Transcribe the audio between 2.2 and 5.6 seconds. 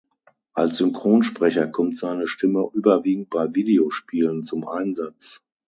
Stimme überwiegend bei Videospielen zum Einsatz.